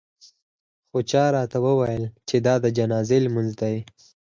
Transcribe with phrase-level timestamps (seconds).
[0.89, 3.77] خو چا راته وویل چې دا د جنازې لمونځ دی.